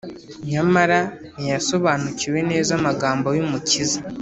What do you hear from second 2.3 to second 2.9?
neza